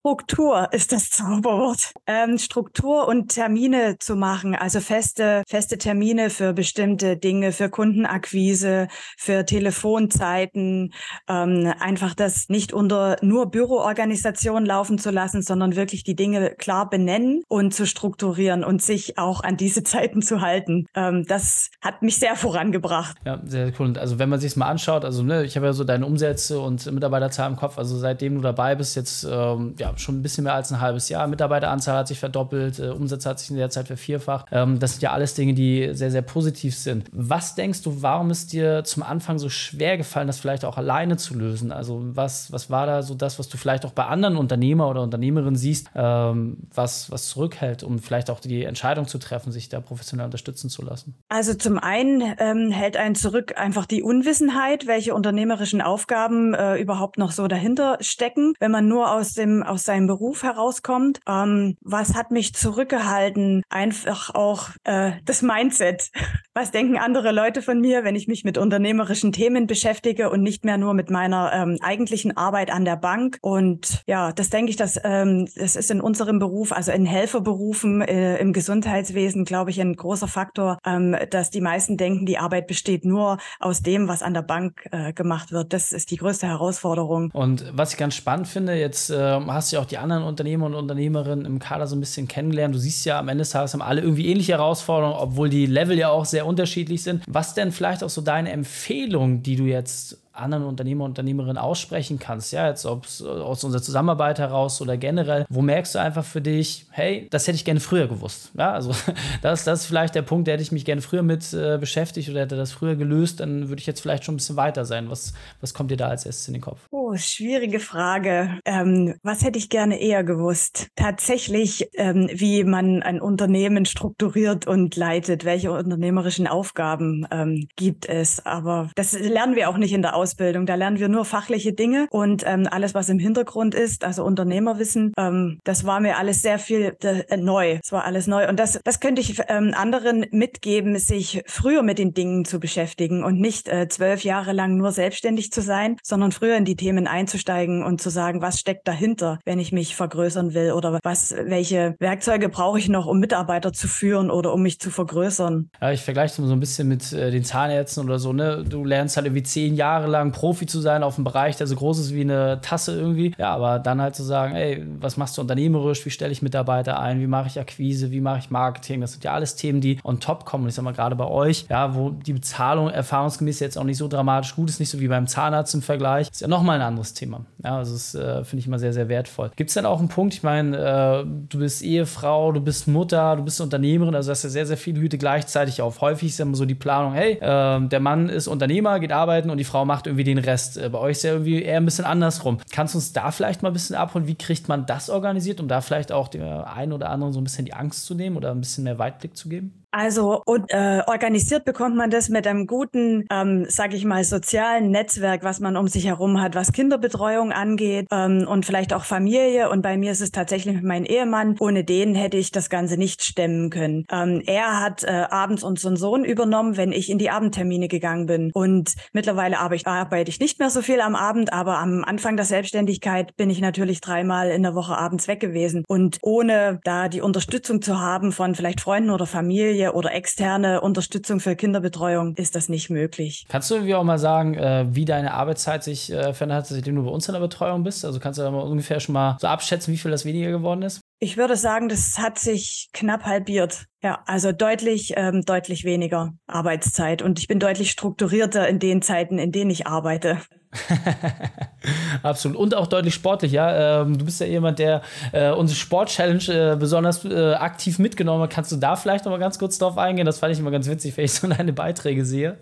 Struktur 0.00 0.72
ist 0.72 0.92
das 0.92 1.10
Zauberwort. 1.10 1.92
Ähm, 2.06 2.38
Struktur 2.38 3.06
und 3.06 3.28
Termine 3.28 3.98
zu 3.98 4.16
machen, 4.16 4.54
also 4.54 4.80
feste, 4.80 5.42
feste 5.46 5.76
Termine 5.76 6.30
für 6.30 6.54
bestimmte 6.54 7.18
Dinge, 7.18 7.52
für 7.52 7.68
Kundenakquise, 7.68 8.88
für 9.18 9.44
Telefonzeiten, 9.44 10.94
ähm, 11.28 11.74
einfach 11.80 12.14
das 12.14 12.48
nicht 12.48 12.72
unter 12.72 13.18
nur 13.20 13.50
Büroorganisation 13.50 14.64
laufen 14.64 14.98
zu 14.98 15.10
lassen, 15.10 15.42
sondern 15.42 15.76
wirklich 15.76 16.02
die 16.02 16.16
Dinge 16.16 16.54
klar 16.54 16.88
benennen 16.88 17.42
und 17.48 17.74
zu 17.74 17.86
strukturieren 17.86 18.64
und 18.64 18.80
sich 18.80 19.18
auch 19.18 19.42
an 19.42 19.58
diese 19.58 19.82
Zeiten 19.90 20.22
zu 20.22 20.40
halten. 20.40 20.86
Ähm, 20.94 21.26
das 21.28 21.68
hat 21.82 22.00
mich 22.00 22.16
sehr 22.16 22.36
vorangebracht. 22.36 23.18
Ja, 23.26 23.42
sehr 23.44 23.70
cool. 23.78 23.88
Und 23.88 23.98
also 23.98 24.18
wenn 24.18 24.30
man 24.30 24.40
sich 24.40 24.52
es 24.52 24.56
mal 24.56 24.68
anschaut, 24.68 25.04
also 25.04 25.22
ne, 25.22 25.44
ich 25.44 25.56
habe 25.56 25.66
ja 25.66 25.74
so 25.74 25.84
deine 25.84 26.06
Umsätze 26.06 26.58
und 26.58 26.90
Mitarbeiterzahl 26.90 27.50
im 27.50 27.56
Kopf, 27.56 27.76
also 27.76 27.98
seitdem 27.98 28.36
du 28.36 28.40
dabei 28.40 28.74
bist, 28.74 28.96
jetzt 28.96 29.28
ähm, 29.30 29.74
schon 29.96 30.18
ein 30.18 30.22
bisschen 30.22 30.44
mehr 30.44 30.54
als 30.54 30.72
ein 30.72 30.80
halbes 30.80 31.08
Jahr. 31.08 31.26
Mitarbeiteranzahl 31.26 31.98
hat 31.98 32.08
sich 32.08 32.18
verdoppelt, 32.18 32.78
äh, 32.78 32.88
Umsatz 32.88 33.26
hat 33.26 33.38
sich 33.38 33.50
in 33.50 33.56
der 33.56 33.70
Zeit 33.70 33.86
vervierfacht. 33.86 34.46
Ähm, 34.52 34.78
das 34.78 34.92
sind 34.92 35.02
ja 35.02 35.12
alles 35.12 35.34
Dinge, 35.34 35.54
die 35.54 35.90
sehr, 35.92 36.10
sehr 36.10 36.22
positiv 36.22 36.76
sind. 36.76 37.08
Was 37.12 37.54
denkst 37.54 37.82
du, 37.82 38.02
warum 38.02 38.30
ist 38.30 38.52
dir 38.52 38.84
zum 38.84 39.02
Anfang 39.02 39.38
so 39.38 39.48
schwer 39.48 39.96
gefallen, 39.96 40.26
das 40.26 40.38
vielleicht 40.38 40.64
auch 40.64 40.76
alleine 40.76 41.16
zu 41.16 41.34
lösen? 41.34 41.72
Also 41.72 42.00
was, 42.02 42.52
was 42.52 42.70
war 42.70 42.86
da 42.86 43.02
so 43.02 43.14
das, 43.14 43.38
was 43.38 43.48
du 43.48 43.56
vielleicht 43.56 43.84
auch 43.84 43.92
bei 43.92 44.06
anderen 44.06 44.36
Unternehmer 44.36 44.88
oder 44.88 45.02
Unternehmerinnen 45.02 45.56
siehst, 45.56 45.90
ähm, 45.94 46.58
was, 46.74 47.10
was 47.10 47.28
zurückhält, 47.28 47.82
um 47.82 47.98
vielleicht 47.98 48.30
auch 48.30 48.40
die 48.40 48.64
Entscheidung 48.64 49.06
zu 49.06 49.18
treffen, 49.18 49.52
sich 49.52 49.68
da 49.68 49.80
professionell 49.80 50.26
unterstützen 50.26 50.70
zu 50.70 50.82
lassen? 50.82 51.14
Also 51.28 51.54
zum 51.54 51.78
einen 51.78 52.22
ähm, 52.38 52.70
hält 52.70 52.96
einen 52.96 53.14
zurück 53.14 53.54
einfach 53.56 53.86
die 53.86 54.02
Unwissenheit, 54.02 54.86
welche 54.86 55.14
unternehmerischen 55.14 55.80
Aufgaben 55.80 56.54
äh, 56.54 56.76
überhaupt 56.76 57.18
noch 57.18 57.32
so 57.32 57.48
dahinter 57.48 57.98
stecken. 58.00 58.54
Wenn 58.58 58.70
man 58.70 58.88
nur 58.88 59.12
aus 59.12 59.32
dem 59.32 59.62
aus 59.62 59.79
aus 59.80 59.86
seinem 59.86 60.06
Beruf 60.06 60.42
herauskommt. 60.42 61.20
Ähm, 61.26 61.76
was 61.80 62.14
hat 62.14 62.30
mich 62.30 62.54
zurückgehalten? 62.54 63.62
Einfach 63.70 64.34
auch 64.34 64.68
äh, 64.84 65.12
das 65.24 65.40
Mindset. 65.40 66.10
Was 66.52 66.72
denken 66.72 66.98
andere 66.98 67.30
Leute 67.30 67.62
von 67.62 67.80
mir, 67.80 68.02
wenn 68.02 68.16
ich 68.16 68.26
mich 68.26 68.42
mit 68.42 68.58
unternehmerischen 68.58 69.30
Themen 69.30 69.68
beschäftige 69.68 70.30
und 70.30 70.42
nicht 70.42 70.64
mehr 70.64 70.78
nur 70.78 70.94
mit 70.94 71.08
meiner 71.08 71.52
ähm, 71.54 71.78
eigentlichen 71.80 72.36
Arbeit 72.36 72.72
an 72.72 72.84
der 72.84 72.96
Bank? 72.96 73.38
Und 73.40 74.02
ja, 74.06 74.32
das 74.32 74.50
denke 74.50 74.70
ich, 74.70 74.76
dass 74.76 74.98
ähm, 75.04 75.46
das 75.56 75.76
ist 75.76 75.92
in 75.92 76.00
unserem 76.00 76.40
Beruf, 76.40 76.72
also 76.72 76.90
in 76.90 77.06
Helferberufen 77.06 78.02
äh, 78.02 78.36
im 78.38 78.52
Gesundheitswesen, 78.52 79.44
glaube 79.44 79.70
ich, 79.70 79.80
ein 79.80 79.94
großer 79.94 80.26
Faktor, 80.26 80.78
ähm, 80.84 81.16
dass 81.30 81.50
die 81.50 81.60
meisten 81.60 81.96
denken, 81.96 82.26
die 82.26 82.36
Arbeit 82.36 82.66
besteht 82.66 83.04
nur 83.04 83.38
aus 83.60 83.80
dem, 83.80 84.08
was 84.08 84.22
an 84.22 84.34
der 84.34 84.42
Bank 84.42 84.88
äh, 84.90 85.12
gemacht 85.12 85.52
wird. 85.52 85.72
Das 85.72 85.92
ist 85.92 86.10
die 86.10 86.16
größte 86.16 86.48
Herausforderung. 86.48 87.30
Und 87.32 87.64
was 87.74 87.92
ich 87.92 87.96
ganz 87.96 88.16
spannend 88.16 88.48
finde, 88.48 88.74
jetzt 88.74 89.08
äh, 89.10 89.40
hast 89.46 89.69
hast 89.70 89.74
ja 89.74 89.80
auch 89.80 89.86
die 89.86 89.98
anderen 89.98 90.24
Unternehmer 90.24 90.66
und 90.66 90.74
Unternehmerinnen 90.74 91.44
im 91.44 91.60
Kader 91.60 91.86
so 91.86 91.94
ein 91.94 92.00
bisschen 92.00 92.26
kennengelernt. 92.26 92.74
Du 92.74 92.78
siehst 92.78 93.04
ja, 93.04 93.20
am 93.20 93.28
Ende 93.28 93.42
des 93.42 93.50
Tages 93.50 93.72
haben 93.72 93.82
alle 93.82 94.00
irgendwie 94.00 94.26
ähnliche 94.26 94.52
Herausforderungen, 94.52 95.16
obwohl 95.16 95.48
die 95.48 95.66
Level 95.66 95.96
ja 95.96 96.08
auch 96.08 96.24
sehr 96.24 96.44
unterschiedlich 96.44 97.04
sind. 97.04 97.22
Was 97.28 97.54
denn 97.54 97.70
vielleicht 97.70 98.02
auch 98.02 98.10
so 98.10 98.20
deine 98.20 98.50
Empfehlung, 98.50 99.44
die 99.44 99.54
du 99.54 99.64
jetzt 99.64 100.19
anderen 100.32 100.64
Unternehmer 100.64 101.04
und 101.04 101.10
Unternehmerinnen 101.10 101.58
aussprechen 101.58 102.18
kannst, 102.18 102.52
ja, 102.52 102.68
jetzt 102.68 102.86
ob 102.86 103.04
es 103.04 103.22
aus 103.22 103.64
unserer 103.64 103.82
Zusammenarbeit 103.82 104.38
heraus 104.38 104.80
oder 104.80 104.96
generell, 104.96 105.44
wo 105.48 105.60
merkst 105.60 105.94
du 105.94 105.98
einfach 105.98 106.24
für 106.24 106.40
dich, 106.40 106.86
hey, 106.90 107.26
das 107.30 107.46
hätte 107.46 107.56
ich 107.56 107.64
gerne 107.64 107.80
früher 107.80 108.06
gewusst. 108.06 108.52
Ja, 108.56 108.72
also 108.72 108.94
das, 109.42 109.64
das 109.64 109.80
ist 109.80 109.86
vielleicht 109.86 110.14
der 110.14 110.22
Punkt, 110.22 110.46
der 110.46 110.54
hätte 110.54 110.62
ich 110.62 110.72
mich 110.72 110.84
gerne 110.84 111.02
früher 111.02 111.22
mit 111.22 111.52
äh, 111.52 111.78
beschäftigt 111.78 112.28
oder 112.28 112.40
hätte 112.40 112.56
das 112.56 112.72
früher 112.72 112.96
gelöst, 112.96 113.40
dann 113.40 113.68
würde 113.68 113.80
ich 113.80 113.86
jetzt 113.86 114.00
vielleicht 114.00 114.24
schon 114.24 114.34
ein 114.34 114.38
bisschen 114.38 114.56
weiter 114.56 114.84
sein. 114.84 115.10
Was, 115.10 115.34
was 115.60 115.74
kommt 115.74 115.90
dir 115.90 115.96
da 115.96 116.08
als 116.08 116.26
erstes 116.26 116.48
in 116.48 116.54
den 116.54 116.62
Kopf? 116.62 116.80
Oh, 116.90 117.16
schwierige 117.16 117.80
Frage. 117.80 118.58
Ähm, 118.64 119.14
was 119.22 119.42
hätte 119.42 119.58
ich 119.58 119.68
gerne 119.68 120.00
eher 120.00 120.24
gewusst? 120.24 120.88
Tatsächlich, 120.96 121.88
ähm, 121.94 122.28
wie 122.32 122.64
man 122.64 123.02
ein 123.02 123.20
Unternehmen 123.20 123.84
strukturiert 123.84 124.66
und 124.66 124.96
leitet, 124.96 125.44
welche 125.44 125.72
unternehmerischen 125.72 126.46
Aufgaben 126.46 127.26
ähm, 127.30 127.68
gibt 127.76 128.08
es. 128.08 128.44
Aber 128.46 128.90
das 128.94 129.18
lernen 129.18 129.56
wir 129.56 129.68
auch 129.68 129.76
nicht 129.76 129.92
in 129.92 130.02
der 130.02 130.14
Ausbildung. 130.20 130.66
Da 130.66 130.74
lernen 130.74 130.98
wir 130.98 131.08
nur 131.08 131.24
fachliche 131.24 131.72
Dinge 131.72 132.06
und 132.10 132.44
ähm, 132.46 132.68
alles, 132.70 132.94
was 132.94 133.08
im 133.08 133.18
Hintergrund 133.18 133.74
ist, 133.74 134.04
also 134.04 134.22
Unternehmerwissen, 134.24 135.12
ähm, 135.16 135.60
das 135.64 135.84
war 135.86 136.00
mir 136.00 136.18
alles 136.18 136.42
sehr 136.42 136.58
viel 136.58 136.96
äh, 137.02 137.36
neu. 137.36 137.78
Es 137.82 137.90
war 137.90 138.04
alles 138.04 138.26
neu. 138.26 138.48
Und 138.48 138.60
das, 138.60 138.78
das 138.84 139.00
könnte 139.00 139.22
ich 139.22 139.40
ähm, 139.48 139.72
anderen 139.74 140.26
mitgeben, 140.30 140.98
sich 140.98 141.42
früher 141.46 141.82
mit 141.82 141.98
den 141.98 142.12
Dingen 142.12 142.44
zu 142.44 142.60
beschäftigen 142.60 143.24
und 143.24 143.40
nicht 143.40 143.68
äh, 143.68 143.88
zwölf 143.88 144.24
Jahre 144.24 144.52
lang 144.52 144.76
nur 144.76 144.92
selbstständig 144.92 145.52
zu 145.52 145.62
sein, 145.62 145.96
sondern 146.02 146.32
früher 146.32 146.56
in 146.56 146.64
die 146.64 146.76
Themen 146.76 147.06
einzusteigen 147.06 147.82
und 147.82 148.02
zu 148.02 148.10
sagen, 148.10 148.42
was 148.42 148.60
steckt 148.60 148.86
dahinter, 148.86 149.38
wenn 149.44 149.58
ich 149.58 149.72
mich 149.72 149.96
vergrößern 149.96 150.54
will 150.54 150.72
oder 150.72 151.00
was, 151.02 151.34
welche 151.44 151.94
Werkzeuge 151.98 152.48
brauche 152.48 152.78
ich 152.78 152.88
noch, 152.88 153.06
um 153.06 153.18
Mitarbeiter 153.18 153.72
zu 153.72 153.88
führen 153.88 154.30
oder 154.30 154.52
um 154.52 154.62
mich 154.62 154.80
zu 154.80 154.90
vergrößern. 154.90 155.70
Ja, 155.80 155.92
ich 155.92 156.02
vergleiche 156.02 156.42
es 156.42 156.48
so 156.48 156.52
ein 156.52 156.60
bisschen 156.60 156.88
mit 156.88 157.12
äh, 157.12 157.30
den 157.30 157.44
Zahnärzten 157.44 158.04
oder 158.04 158.18
so. 158.18 158.32
Ne? 158.32 158.64
Du 158.68 158.84
lernst 158.84 159.16
halt 159.16 159.26
irgendwie 159.26 159.42
zehn 159.42 159.74
Jahre 159.74 160.06
lang 160.10 160.20
lang 160.20 160.32
Profi 160.32 160.66
zu 160.66 160.80
sein 160.80 161.02
auf 161.02 161.16
einem 161.16 161.24
Bereich, 161.24 161.56
der 161.56 161.66
so 161.66 161.76
groß 161.76 161.98
ist 161.98 162.14
wie 162.14 162.20
eine 162.20 162.60
Tasse 162.60 162.98
irgendwie. 162.98 163.34
Ja, 163.38 163.54
aber 163.54 163.78
dann 163.78 164.00
halt 164.00 164.14
zu 164.14 164.22
sagen, 164.22 164.54
ey, 164.54 164.84
was 164.98 165.16
machst 165.16 165.36
du 165.36 165.42
unternehmerisch? 165.42 166.04
Wie 166.04 166.10
stelle 166.10 166.32
ich 166.32 166.42
Mitarbeiter 166.42 167.00
ein? 167.00 167.20
Wie 167.20 167.26
mache 167.26 167.48
ich 167.48 167.58
Akquise? 167.58 168.10
Wie 168.10 168.20
mache 168.20 168.38
ich 168.38 168.50
Marketing? 168.50 169.00
Das 169.00 169.12
sind 169.12 169.24
ja 169.24 169.32
alles 169.32 169.56
Themen, 169.56 169.80
die 169.80 169.98
on 170.04 170.20
top 170.20 170.44
kommen. 170.44 170.64
Und 170.64 170.68
ich 170.68 170.74
sag 170.74 170.84
mal, 170.84 170.92
gerade 170.92 171.16
bei 171.16 171.26
euch, 171.26 171.66
ja, 171.68 171.94
wo 171.94 172.10
die 172.10 172.32
Bezahlung 172.32 172.90
erfahrungsgemäß 172.90 173.60
jetzt 173.60 173.78
auch 173.78 173.84
nicht 173.84 173.98
so 173.98 174.08
dramatisch 174.08 174.54
gut 174.54 174.68
ist, 174.68 174.80
nicht 174.80 174.90
so 174.90 175.00
wie 175.00 175.08
beim 175.08 175.26
Zahnarzt 175.26 175.74
im 175.74 175.82
Vergleich, 175.82 176.28
ist 176.30 176.40
ja 176.40 176.48
nochmal 176.48 176.76
ein 176.80 176.86
anderes 176.86 177.14
Thema. 177.14 177.44
Ja, 177.64 177.78
also 177.78 177.92
das 177.92 178.14
äh, 178.14 178.44
finde 178.44 178.60
ich 178.60 178.66
immer 178.66 178.78
sehr, 178.78 178.92
sehr 178.92 179.08
wertvoll. 179.08 179.50
Gibt 179.56 179.70
es 179.70 179.74
denn 179.74 179.86
auch 179.86 179.98
einen 179.98 180.08
Punkt, 180.08 180.34
ich 180.34 180.42
meine, 180.42 180.76
äh, 180.76 181.24
du 181.48 181.58
bist 181.58 181.82
Ehefrau, 181.82 182.52
du 182.52 182.60
bist 182.60 182.88
Mutter, 182.88 183.36
du 183.36 183.42
bist 183.42 183.60
Unternehmerin, 183.60 184.14
also 184.14 184.30
hast 184.30 184.42
ja 184.42 184.50
sehr, 184.50 184.66
sehr 184.66 184.76
viele 184.76 185.00
Hüte 185.00 185.18
gleichzeitig 185.18 185.82
auf. 185.82 186.00
Häufig 186.00 186.28
ist 186.28 186.38
ja 186.38 186.44
immer 186.44 186.56
so 186.56 186.64
die 186.64 186.74
Planung, 186.74 187.12
hey, 187.12 187.34
äh, 187.34 187.88
der 187.88 188.00
Mann 188.00 188.28
ist 188.28 188.48
Unternehmer, 188.48 188.98
geht 189.00 189.12
arbeiten 189.12 189.50
und 189.50 189.58
die 189.58 189.64
Frau 189.64 189.84
macht 189.84 189.99
irgendwie 190.06 190.24
den 190.24 190.38
Rest. 190.38 190.76
Äh, 190.76 190.88
bei 190.88 190.98
euch 190.98 191.12
ist 191.12 191.22
ja 191.24 191.32
irgendwie 191.32 191.62
eher 191.62 191.78
ein 191.78 191.84
bisschen 191.84 192.04
andersrum. 192.04 192.58
Kannst 192.70 192.94
du 192.94 192.98
uns 192.98 193.12
da 193.12 193.30
vielleicht 193.30 193.62
mal 193.62 193.70
ein 193.70 193.72
bisschen 193.72 193.96
abholen? 193.96 194.26
Wie 194.26 194.34
kriegt 194.34 194.68
man 194.68 194.86
das 194.86 195.10
organisiert, 195.10 195.60
um 195.60 195.68
da 195.68 195.80
vielleicht 195.80 196.12
auch 196.12 196.28
dem 196.28 196.42
einen 196.42 196.92
oder 196.92 197.10
anderen 197.10 197.32
so 197.32 197.40
ein 197.40 197.44
bisschen 197.44 197.64
die 197.64 197.74
Angst 197.74 198.06
zu 198.06 198.14
nehmen 198.14 198.36
oder 198.36 198.50
ein 198.50 198.60
bisschen 198.60 198.84
mehr 198.84 198.98
Weitblick 198.98 199.36
zu 199.36 199.48
geben? 199.48 199.79
Also 199.92 200.42
und, 200.46 200.70
äh, 200.70 201.02
organisiert 201.06 201.64
bekommt 201.64 201.96
man 201.96 202.10
das 202.10 202.28
mit 202.28 202.46
einem 202.46 202.66
guten, 202.66 203.24
ähm, 203.30 203.66
sage 203.68 203.96
ich 203.96 204.04
mal, 204.04 204.22
sozialen 204.22 204.90
Netzwerk, 204.90 205.42
was 205.42 205.58
man 205.60 205.76
um 205.76 205.88
sich 205.88 206.06
herum 206.06 206.40
hat, 206.40 206.54
was 206.54 206.72
Kinderbetreuung 206.72 207.52
angeht 207.52 208.06
ähm, 208.12 208.46
und 208.48 208.64
vielleicht 208.64 208.92
auch 208.92 209.04
Familie. 209.04 209.68
Und 209.70 209.82
bei 209.82 209.96
mir 209.96 210.12
ist 210.12 210.20
es 210.20 210.30
tatsächlich 210.30 210.80
mein 210.82 211.04
Ehemann. 211.04 211.56
Ohne 211.58 211.82
den 211.84 212.14
hätte 212.14 212.36
ich 212.36 212.52
das 212.52 212.70
Ganze 212.70 212.96
nicht 212.96 213.22
stemmen 213.22 213.70
können. 213.70 214.06
Ähm, 214.12 214.42
er 214.46 214.80
hat 214.80 215.02
äh, 215.02 215.26
abends 215.30 215.64
unseren 215.64 215.96
Sohn 215.96 216.24
übernommen, 216.24 216.76
wenn 216.76 216.92
ich 216.92 217.10
in 217.10 217.18
die 217.18 217.30
Abendtermine 217.30 217.88
gegangen 217.88 218.26
bin. 218.26 218.50
Und 218.52 218.94
mittlerweile 219.12 219.58
arbeite 219.58 220.30
ich 220.30 220.38
nicht 220.38 220.60
mehr 220.60 220.70
so 220.70 220.82
viel 220.82 221.00
am 221.00 221.16
Abend, 221.16 221.52
aber 221.52 221.78
am 221.78 222.04
Anfang 222.04 222.36
der 222.36 222.46
Selbstständigkeit 222.46 223.36
bin 223.36 223.50
ich 223.50 223.60
natürlich 223.60 224.00
dreimal 224.00 224.50
in 224.50 224.62
der 224.62 224.74
Woche 224.74 224.96
abends 224.96 225.26
weg 225.26 225.40
gewesen. 225.40 225.84
Und 225.88 226.18
ohne 226.22 226.80
da 226.84 227.08
die 227.08 227.20
Unterstützung 227.20 227.82
zu 227.82 228.00
haben 228.00 228.30
von 228.30 228.54
vielleicht 228.54 228.80
Freunden 228.80 229.10
oder 229.10 229.26
Familie, 229.26 229.79
Familie 229.80 229.92
oder 229.94 230.12
externe 230.14 230.80
Unterstützung 230.80 231.40
für 231.40 231.56
Kinderbetreuung 231.56 232.34
ist 232.36 232.54
das 232.54 232.68
nicht 232.68 232.90
möglich. 232.90 233.46
Kannst 233.48 233.70
du 233.70 233.76
irgendwie 233.76 233.94
auch 233.94 234.04
mal 234.04 234.18
sagen, 234.18 234.54
äh, 234.54 234.86
wie 234.90 235.04
deine 235.04 235.32
Arbeitszeit 235.34 235.82
sich 235.82 236.12
äh, 236.12 236.34
verändert 236.34 236.58
hat, 236.58 236.66
seitdem 236.66 236.96
du 236.96 237.04
bei 237.04 237.10
uns 237.10 237.28
in 237.28 237.32
der 237.32 237.40
Betreuung 237.40 237.82
bist? 237.82 238.04
Also 238.04 238.20
kannst 238.20 238.38
du 238.38 238.42
da 238.42 238.50
mal 238.50 238.60
ungefähr 238.60 239.00
schon 239.00 239.14
mal 239.14 239.36
so 239.40 239.46
abschätzen, 239.46 239.92
wie 239.92 239.98
viel 239.98 240.10
das 240.10 240.24
weniger 240.24 240.50
geworden 240.50 240.82
ist? 240.82 241.00
Ich 241.18 241.36
würde 241.36 241.56
sagen, 241.56 241.88
das 241.88 242.18
hat 242.18 242.38
sich 242.38 242.88
knapp 242.92 243.24
halbiert. 243.24 243.86
Ja, 244.02 244.22
also 244.26 244.52
deutlich, 244.52 245.14
ähm, 245.16 245.42
deutlich 245.44 245.84
weniger 245.84 246.32
Arbeitszeit. 246.46 247.22
Und 247.22 247.38
ich 247.38 247.48
bin 247.48 247.58
deutlich 247.58 247.90
strukturierter 247.90 248.68
in 248.68 248.78
den 248.78 249.02
Zeiten, 249.02 249.38
in 249.38 249.52
denen 249.52 249.70
ich 249.70 249.86
arbeite. 249.86 250.38
Absolut. 252.22 252.56
Und 252.56 252.74
auch 252.74 252.86
deutlich 252.86 253.14
sportlich, 253.14 253.52
ja. 253.52 254.02
Ähm, 254.02 254.18
du 254.18 254.24
bist 254.24 254.40
ja 254.40 254.46
jemand, 254.46 254.78
der 254.78 255.02
äh, 255.32 255.50
unsere 255.50 255.76
Sport-Challenge 255.78 256.72
äh, 256.72 256.76
besonders 256.76 257.24
äh, 257.24 257.54
aktiv 257.54 257.98
mitgenommen 257.98 258.42
hat. 258.42 258.50
Kannst 258.50 258.70
du 258.72 258.76
da 258.76 258.96
vielleicht 258.96 259.24
noch 259.24 259.32
mal 259.32 259.38
ganz 259.38 259.58
kurz 259.58 259.78
drauf 259.78 259.98
eingehen? 259.98 260.26
Das 260.26 260.38
fand 260.38 260.52
ich 260.52 260.60
immer 260.60 260.70
ganz 260.70 260.88
witzig, 260.88 261.16
wenn 261.16 261.24
ich 261.24 261.32
so 261.32 261.46
deine 261.48 261.72
Beiträge 261.72 262.24
sehe. 262.24 262.58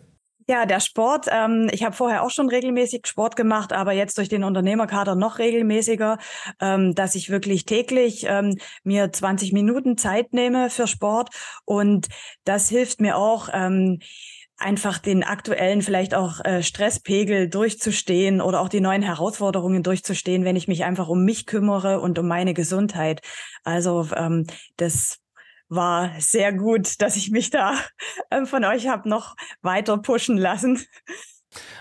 Ja, 0.50 0.65
der 0.65 0.81
Sport. 0.81 1.27
Ähm, 1.31 1.69
ich 1.73 1.85
habe 1.85 1.95
vorher 1.95 2.23
auch 2.23 2.31
schon 2.31 2.49
regelmäßig 2.49 3.07
Sport 3.07 3.37
gemacht, 3.37 3.75
aber 3.75 3.93
jetzt 3.93 4.17
durch 4.17 4.31
den 4.31 4.45
Unternehmerkader 4.45 5.15
noch 5.15 5.38
regelmäßiger, 5.38 6.17
ähm, 6.59 6.95
dass 6.95 7.15
ich 7.15 7.29
wirklich 7.29 7.67
täglich 7.67 8.25
ähm, 8.27 8.57
mir 8.83 9.12
20 9.12 9.53
Minuten 9.53 9.99
Zeit 9.99 10.33
nehme 10.33 10.71
für 10.71 10.87
Sport. 10.87 11.29
Und 11.67 12.07
das 12.45 12.71
hilft 12.71 13.03
mir 13.03 13.19
auch. 13.19 13.50
Ähm, 13.53 13.99
einfach 14.59 14.99
den 14.99 15.23
aktuellen 15.23 15.83
vielleicht 15.83 16.15
auch 16.15 16.45
äh, 16.45 16.62
Stresspegel 16.62 17.49
durchzustehen 17.49 18.41
oder 18.41 18.61
auch 18.61 18.69
die 18.69 18.81
neuen 18.81 19.03
Herausforderungen 19.03 19.83
durchzustehen, 19.83 20.45
wenn 20.45 20.57
ich 20.57 20.69
mich 20.69 20.85
einfach 20.85 21.09
um 21.09 21.25
mich 21.25 21.47
kümmere 21.47 22.00
und 22.00 22.19
um 22.19 22.27
meine 22.27 22.55
Gesundheit. 22.55 23.23
Also 23.65 24.09
ähm, 24.17 24.47
das 24.77 25.19
war 25.69 26.12
sehr 26.19 26.53
gut, 26.53 27.00
dass 27.00 27.17
ich 27.17 27.31
mich 27.31 27.50
da 27.50 27.75
äh, 28.31 28.45
von 28.47 28.65
euch 28.65 28.88
habe 28.88 29.09
noch 29.09 29.37
weiter 29.62 29.99
pushen 29.99 30.37
lassen. 30.37 30.85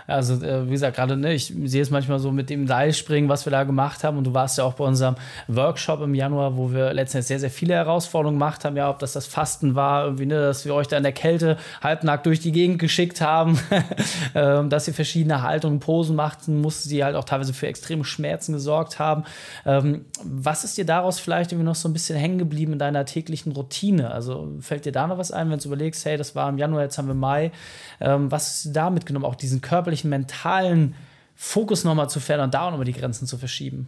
Also, 0.07 0.41
äh, 0.45 0.65
wie 0.67 0.71
gesagt, 0.71 0.95
gerade, 0.95 1.17
ne, 1.17 1.33
ich 1.33 1.53
sehe 1.65 1.81
es 1.81 1.89
manchmal 1.89 2.19
so 2.19 2.31
mit 2.31 2.50
dem 2.50 2.65
Seilspringen, 2.65 3.29
was 3.29 3.45
wir 3.45 3.51
da 3.51 3.65
gemacht 3.65 4.05
haben. 4.05 4.17
Und 4.17 4.24
du 4.24 4.33
warst 4.33 4.57
ja 4.57 4.63
auch 4.63 4.74
bei 4.74 4.86
unserem 4.86 5.15
Workshop 5.47 6.01
im 6.01 6.15
Januar, 6.15 6.55
wo 6.55 6.71
wir 6.71 6.93
letztendlich 6.93 7.27
sehr, 7.27 7.39
sehr 7.39 7.51
viele 7.51 7.74
Herausforderungen 7.74 8.39
gemacht 8.39 8.63
haben. 8.63 8.77
Ja, 8.77 8.89
ob 8.89 9.00
das 9.00 9.13
das 9.13 9.27
Fasten 9.27 9.75
war, 9.75 10.05
irgendwie, 10.05 10.25
ne, 10.25 10.39
dass 10.39 10.63
wir 10.65 10.74
euch 10.74 10.88
da 10.88 10.95
in 10.95 11.03
der 11.03 11.12
Kälte 11.12 11.57
halbnackt 11.81 12.25
durch 12.25 12.39
die 12.39 12.53
Gegend 12.53 12.79
geschickt 12.79 13.19
haben, 13.19 13.59
ähm, 14.36 14.69
dass 14.69 14.88
ihr 14.88 14.93
verschiedene 14.93 15.41
Haltungen, 15.41 15.79
Posen 15.79 16.15
machten 16.15 16.62
mussten, 16.62 16.89
die 16.89 17.03
halt 17.03 17.15
auch 17.15 17.25
teilweise 17.25 17.53
für 17.53 17.67
extreme 17.67 18.05
Schmerzen 18.05 18.53
gesorgt 18.53 19.00
haben. 19.00 19.25
Ähm, 19.65 20.05
was 20.24 20.63
ist 20.63 20.77
dir 20.77 20.86
daraus 20.86 21.19
vielleicht 21.19 21.51
irgendwie 21.51 21.67
noch 21.67 21.75
so 21.75 21.89
ein 21.89 21.93
bisschen 21.93 22.17
hängen 22.17 22.38
geblieben 22.38 22.74
in 22.74 22.79
deiner 22.79 23.03
täglichen 23.03 23.51
Routine? 23.51 24.12
Also 24.12 24.53
fällt 24.62 24.86
dir 24.86 24.93
da 24.93 25.07
noch 25.07 25.17
was 25.17 25.31
ein, 25.31 25.50
wenn 25.50 25.59
du 25.59 25.67
überlegst, 25.67 26.05
hey, 26.05 26.15
das 26.15 26.33
war 26.33 26.47
im 26.47 26.57
Januar, 26.57 26.83
jetzt 26.83 26.97
haben 26.97 27.07
wir 27.07 27.15
Mai. 27.15 27.51
Ähm, 28.00 28.31
was 28.31 28.47
hast 28.47 28.65
du 28.65 28.69
da 28.71 28.89
mitgenommen? 28.89 29.25
Auch 29.25 29.36
diesen 29.36 29.56
körperlichen, 29.61 30.09
mentalen 30.09 30.95
Fokus 31.35 31.83
nochmal 31.83 32.09
zu 32.09 32.19
fördern, 32.19 32.51
da 32.51 32.67
auch 32.67 32.71
nochmal 32.71 32.85
die 32.85 32.93
Grenzen 32.93 33.27
zu 33.27 33.37
verschieben? 33.37 33.87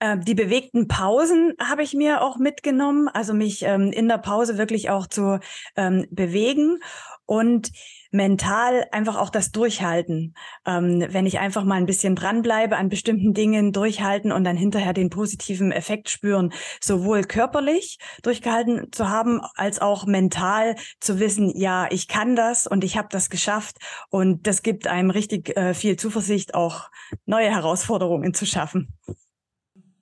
Ähm, 0.00 0.24
die 0.24 0.34
bewegten 0.34 0.86
Pausen 0.86 1.54
habe 1.60 1.82
ich 1.82 1.92
mir 1.92 2.22
auch 2.22 2.38
mitgenommen, 2.38 3.08
also 3.08 3.34
mich 3.34 3.62
ähm, 3.62 3.90
in 3.92 4.08
der 4.08 4.18
Pause 4.18 4.56
wirklich 4.56 4.90
auch 4.90 5.06
zu 5.06 5.40
ähm, 5.76 6.06
bewegen 6.10 6.78
und 7.26 7.70
mental 8.10 8.86
einfach 8.92 9.16
auch 9.16 9.30
das 9.30 9.50
Durchhalten. 9.50 10.34
Ähm, 10.66 11.06
wenn 11.10 11.26
ich 11.26 11.38
einfach 11.38 11.64
mal 11.64 11.74
ein 11.74 11.86
bisschen 11.86 12.14
dranbleibe 12.14 12.76
an 12.76 12.88
bestimmten 12.88 13.34
Dingen, 13.34 13.72
durchhalten 13.72 14.32
und 14.32 14.44
dann 14.44 14.56
hinterher 14.56 14.92
den 14.92 15.10
positiven 15.10 15.72
Effekt 15.72 16.08
spüren, 16.08 16.52
sowohl 16.80 17.22
körperlich 17.22 17.98
durchgehalten 18.22 18.90
zu 18.92 19.08
haben, 19.08 19.40
als 19.54 19.80
auch 19.80 20.06
mental 20.06 20.76
zu 21.00 21.20
wissen, 21.20 21.52
ja, 21.56 21.86
ich 21.90 22.08
kann 22.08 22.36
das 22.36 22.66
und 22.66 22.84
ich 22.84 22.96
habe 22.96 23.08
das 23.10 23.30
geschafft. 23.30 23.76
Und 24.10 24.46
das 24.46 24.62
gibt 24.62 24.86
einem 24.86 25.10
richtig 25.10 25.56
äh, 25.56 25.74
viel 25.74 25.96
Zuversicht, 25.96 26.54
auch 26.54 26.90
neue 27.26 27.50
Herausforderungen 27.50 28.34
zu 28.34 28.46
schaffen. 28.46 28.94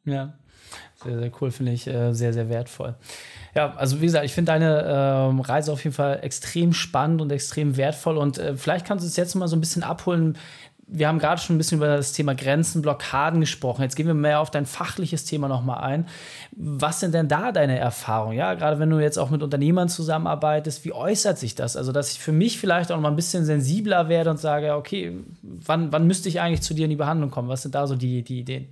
Ja, 0.05 0.39
sehr, 1.07 1.19
sehr 1.19 1.33
cool, 1.41 1.51
finde 1.51 1.73
ich 1.73 1.87
äh, 1.87 2.13
sehr, 2.13 2.33
sehr 2.33 2.49
wertvoll. 2.49 2.95
Ja, 3.55 3.75
also 3.77 4.01
wie 4.01 4.07
gesagt, 4.07 4.25
ich 4.25 4.35
finde 4.35 4.53
deine 4.53 4.83
äh, 4.83 5.43
Reise 5.43 5.73
auf 5.73 5.83
jeden 5.83 5.95
Fall 5.95 6.19
extrem 6.23 6.75
spannend 6.75 7.23
und 7.23 7.33
extrem 7.33 7.77
wertvoll 7.77 8.19
und 8.19 8.39
äh, 8.39 8.55
vielleicht 8.57 8.87
kannst 8.87 9.05
du 9.05 9.09
es 9.09 9.17
jetzt 9.17 9.35
mal 9.35 9.49
so 9.49 9.57
ein 9.57 9.61
bisschen 9.61 9.83
abholen. 9.83 10.37
Wir 10.89 11.09
haben 11.09 11.19
gerade 11.19 11.41
schon 11.41 11.57
ein 11.57 11.59
bisschen 11.59 11.79
über 11.79 11.89
das 11.89 12.13
Thema 12.13 12.35
Grenzen, 12.35 12.81
Blockaden 12.81 13.41
gesprochen. 13.41 13.83
Jetzt 13.83 13.97
gehen 13.97 14.07
wir 14.07 14.15
mehr 14.15 14.39
auf 14.39 14.53
dein 14.53 14.67
fachliches 14.67 15.25
Thema 15.25 15.49
nochmal 15.49 15.79
ein. 15.79 16.07
Was 16.53 17.01
sind 17.01 17.13
denn 17.13 17.27
da 17.27 17.51
deine 17.51 17.77
Erfahrungen? 17.77 18.37
Ja, 18.37 18.55
gerade 18.55 18.79
wenn 18.79 18.91
du 18.91 19.01
jetzt 19.01 19.19
auch 19.19 19.31
mit 19.31 19.43
Unternehmern 19.43 19.89
zusammenarbeitest, 19.89 20.85
wie 20.85 20.93
äußert 20.93 21.39
sich 21.39 21.57
das? 21.57 21.77
Also, 21.77 21.91
dass 21.91 22.13
ich 22.13 22.21
für 22.21 22.31
mich 22.31 22.61
vielleicht 22.61 22.93
auch 22.93 23.01
mal 23.01 23.09
ein 23.09 23.17
bisschen 23.17 23.45
sensibler 23.45 24.09
werde 24.09 24.31
und 24.31 24.39
sage, 24.39 24.77
okay, 24.77 25.19
wann, 25.43 25.91
wann 25.91 26.07
müsste 26.07 26.29
ich 26.29 26.41
eigentlich 26.41 26.63
zu 26.63 26.73
dir 26.73 26.85
in 26.85 26.91
die 26.91 26.97
Behandlung 26.97 27.33
kommen? 27.33 27.49
Was 27.49 27.63
sind 27.63 27.75
da 27.75 27.89
so 27.89 27.97
die, 27.97 28.23
die 28.23 28.41
Ideen? 28.41 28.69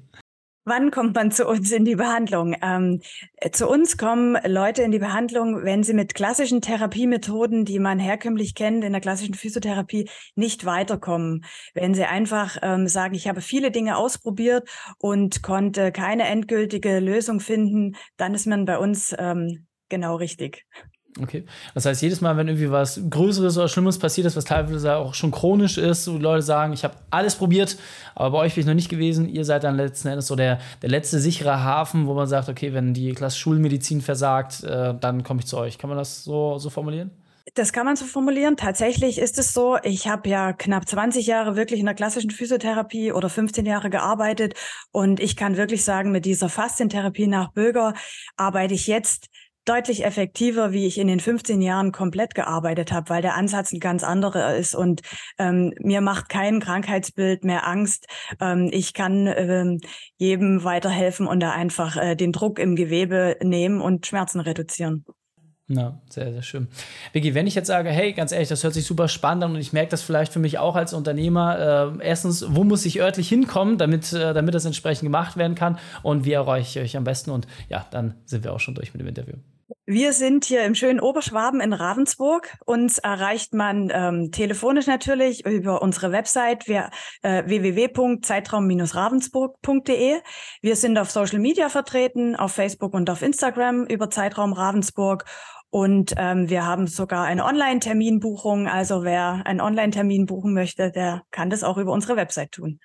Wann 0.66 0.90
kommt 0.90 1.14
man 1.14 1.30
zu 1.30 1.46
uns 1.46 1.70
in 1.72 1.84
die 1.84 1.96
Behandlung? 1.96 2.56
Ähm, 2.62 3.02
zu 3.52 3.68
uns 3.68 3.98
kommen 3.98 4.38
Leute 4.46 4.82
in 4.82 4.92
die 4.92 4.98
Behandlung, 4.98 5.62
wenn 5.62 5.82
sie 5.82 5.92
mit 5.92 6.14
klassischen 6.14 6.62
Therapiemethoden, 6.62 7.66
die 7.66 7.78
man 7.78 7.98
herkömmlich 7.98 8.54
kennt 8.54 8.82
in 8.82 8.92
der 8.92 9.02
klassischen 9.02 9.34
Physiotherapie, 9.34 10.08
nicht 10.36 10.64
weiterkommen. 10.64 11.44
Wenn 11.74 11.92
sie 11.92 12.04
einfach 12.04 12.56
ähm, 12.62 12.88
sagen, 12.88 13.14
ich 13.14 13.28
habe 13.28 13.42
viele 13.42 13.70
Dinge 13.70 13.98
ausprobiert 13.98 14.66
und 14.98 15.42
konnte 15.42 15.92
keine 15.92 16.24
endgültige 16.24 16.98
Lösung 16.98 17.40
finden, 17.40 17.96
dann 18.16 18.34
ist 18.34 18.46
man 18.46 18.64
bei 18.64 18.78
uns 18.78 19.14
ähm, 19.18 19.66
genau 19.90 20.16
richtig. 20.16 20.66
Okay. 21.20 21.44
Das 21.74 21.86
heißt, 21.86 22.02
jedes 22.02 22.20
Mal, 22.20 22.36
wenn 22.36 22.48
irgendwie 22.48 22.70
was 22.70 23.00
Größeres 23.08 23.56
oder 23.56 23.68
Schlimmes 23.68 23.98
passiert 23.98 24.26
ist, 24.26 24.36
was 24.36 24.44
teilweise 24.44 24.96
auch 24.96 25.14
schon 25.14 25.30
chronisch 25.30 25.78
ist, 25.78 26.04
so 26.04 26.18
Leute 26.18 26.42
sagen, 26.42 26.72
ich 26.72 26.82
habe 26.82 26.94
alles 27.10 27.36
probiert, 27.36 27.76
aber 28.16 28.32
bei 28.32 28.38
euch 28.38 28.54
bin 28.54 28.62
ich 28.62 28.66
noch 28.66 28.74
nicht 28.74 28.88
gewesen, 28.88 29.28
ihr 29.28 29.44
seid 29.44 29.62
dann 29.62 29.76
letzten 29.76 30.08
Endes 30.08 30.26
so 30.26 30.34
der, 30.34 30.58
der 30.82 30.90
letzte 30.90 31.20
sichere 31.20 31.62
Hafen, 31.62 32.08
wo 32.08 32.14
man 32.14 32.26
sagt, 32.26 32.48
okay, 32.48 32.72
wenn 32.72 32.94
die 32.94 33.12
Klasse 33.12 33.38
Schulmedizin 33.38 34.00
versagt, 34.00 34.64
äh, 34.64 34.94
dann 34.98 35.22
komme 35.22 35.40
ich 35.40 35.46
zu 35.46 35.56
euch. 35.56 35.78
Kann 35.78 35.88
man 35.88 35.98
das 35.98 36.24
so, 36.24 36.58
so 36.58 36.68
formulieren? 36.68 37.12
Das 37.54 37.72
kann 37.72 37.84
man 37.86 37.94
so 37.94 38.06
formulieren. 38.06 38.56
Tatsächlich 38.56 39.18
ist 39.18 39.38
es 39.38 39.52
so, 39.52 39.76
ich 39.82 40.08
habe 40.08 40.28
ja 40.28 40.52
knapp 40.54 40.88
20 40.88 41.26
Jahre 41.26 41.54
wirklich 41.56 41.78
in 41.78 41.86
der 41.86 41.94
klassischen 41.94 42.30
Physiotherapie 42.30 43.12
oder 43.12 43.28
15 43.28 43.66
Jahre 43.66 43.90
gearbeitet 43.90 44.54
und 44.90 45.20
ich 45.20 45.36
kann 45.36 45.56
wirklich 45.56 45.84
sagen, 45.84 46.10
mit 46.10 46.24
dieser 46.24 46.48
Faszientherapie 46.48 47.26
nach 47.26 47.52
Böger 47.52 47.94
arbeite 48.36 48.74
ich 48.74 48.86
jetzt 48.86 49.28
deutlich 49.64 50.04
effektiver, 50.04 50.72
wie 50.72 50.86
ich 50.86 50.98
in 50.98 51.06
den 51.06 51.20
15 51.20 51.62
Jahren 51.62 51.92
komplett 51.92 52.34
gearbeitet 52.34 52.92
habe, 52.92 53.10
weil 53.10 53.22
der 53.22 53.34
Ansatz 53.34 53.72
ein 53.72 53.80
ganz 53.80 54.04
anderer 54.04 54.56
ist 54.56 54.74
und 54.74 55.02
ähm, 55.38 55.72
mir 55.80 56.00
macht 56.00 56.28
kein 56.28 56.60
Krankheitsbild 56.60 57.44
mehr 57.44 57.66
Angst. 57.66 58.06
Ähm, 58.40 58.68
ich 58.72 58.94
kann 58.94 59.26
ähm, 59.26 59.80
jedem 60.16 60.64
weiterhelfen 60.64 61.26
und 61.26 61.40
da 61.40 61.52
einfach 61.52 61.96
äh, 61.96 62.14
den 62.14 62.32
Druck 62.32 62.58
im 62.58 62.76
Gewebe 62.76 63.36
nehmen 63.42 63.80
und 63.80 64.06
Schmerzen 64.06 64.40
reduzieren. 64.40 65.04
Ja, 65.66 65.98
sehr, 66.10 66.30
sehr 66.30 66.42
schön. 66.42 66.68
Vicky, 67.14 67.34
wenn 67.34 67.46
ich 67.46 67.54
jetzt 67.54 67.68
sage, 67.68 67.88
hey, 67.88 68.12
ganz 68.12 68.32
ehrlich, 68.32 68.50
das 68.50 68.62
hört 68.62 68.74
sich 68.74 68.84
super 68.84 69.08
spannend 69.08 69.44
an 69.44 69.52
und 69.52 69.60
ich 69.60 69.72
merke 69.72 69.90
das 69.90 70.02
vielleicht 70.02 70.30
für 70.30 70.38
mich 70.38 70.58
auch 70.58 70.76
als 70.76 70.92
Unternehmer, 70.92 71.96
äh, 71.98 72.06
erstens, 72.06 72.44
wo 72.54 72.64
muss 72.64 72.84
ich 72.84 73.00
örtlich 73.00 73.30
hinkommen, 73.30 73.78
damit, 73.78 74.12
äh, 74.12 74.34
damit 74.34 74.54
das 74.54 74.66
entsprechend 74.66 75.04
gemacht 75.04 75.38
werden 75.38 75.54
kann 75.54 75.78
und 76.02 76.26
wie 76.26 76.32
erreiche 76.32 76.80
ich 76.80 76.84
euch 76.84 76.96
am 76.98 77.04
besten 77.04 77.30
und 77.30 77.46
ja, 77.70 77.86
dann 77.92 78.14
sind 78.26 78.44
wir 78.44 78.52
auch 78.52 78.60
schon 78.60 78.74
durch 78.74 78.92
mit 78.92 79.00
dem 79.00 79.08
Interview. 79.08 79.36
Wir 79.86 80.12
sind 80.12 80.44
hier 80.44 80.64
im 80.64 80.74
schönen 80.74 80.98
Oberschwaben 81.00 81.60
in 81.60 81.72
Ravensburg. 81.72 82.56
Uns 82.64 82.98
erreicht 82.98 83.54
man 83.54 83.90
ähm, 83.92 84.30
telefonisch 84.32 84.86
natürlich 84.86 85.44
über 85.46 85.82
unsere 85.82 86.12
Website 86.12 86.68
äh, 86.68 86.90
www.zeitraum-ravensburg.de. 87.22 90.20
Wir 90.62 90.76
sind 90.76 90.96
auf 90.98 91.10
Social 91.10 91.38
Media 91.38 91.68
vertreten, 91.68 92.36
auf 92.36 92.52
Facebook 92.52 92.94
und 92.94 93.10
auf 93.10 93.22
Instagram 93.22 93.84
über 93.84 94.10
Zeitraum 94.10 94.52
Ravensburg. 94.52 95.24
Und 95.70 96.14
ähm, 96.16 96.48
wir 96.48 96.64
haben 96.64 96.86
sogar 96.86 97.24
eine 97.24 97.44
Online-Terminbuchung. 97.44 98.68
Also 98.68 99.02
wer 99.02 99.42
einen 99.44 99.60
Online-Termin 99.60 100.26
buchen 100.26 100.54
möchte, 100.54 100.92
der 100.92 101.22
kann 101.30 101.50
das 101.50 101.64
auch 101.64 101.78
über 101.78 101.92
unsere 101.92 102.16
Website 102.16 102.52
tun. 102.52 102.78